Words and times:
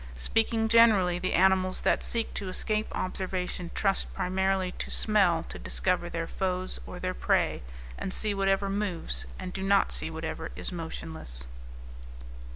Speaking 0.17 0.67
generally, 0.67 1.19
the 1.19 1.33
animals 1.33 1.81
that 1.81 2.01
seek 2.01 2.33
to 2.33 2.49
escape 2.49 2.87
observation 2.93 3.69
trust 3.75 4.11
primarily 4.15 4.71
to 4.79 4.89
smell 4.89 5.43
to 5.43 5.59
discover 5.59 6.09
their 6.09 6.25
foes 6.25 6.79
or 6.87 6.99
their 6.99 7.13
prey, 7.13 7.61
and 7.99 8.11
see 8.11 8.33
whatever 8.33 8.67
moves 8.67 9.27
and 9.37 9.53
do 9.53 9.61
not 9.61 9.91
see 9.91 10.09
whatever 10.09 10.49
is 10.55 10.71
motionless. 10.71 11.45